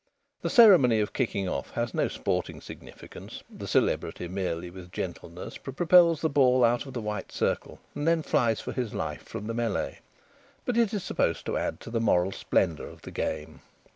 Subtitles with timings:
[0.41, 6.21] The ceremony of kicking off has no sporting significance; the celebrity merely with gentleness propels
[6.21, 9.53] the ball out of the white circle and then flies for his life from the
[9.53, 9.97] mêlée;
[10.65, 13.61] but it is supposed to add to the moral splendour of the game.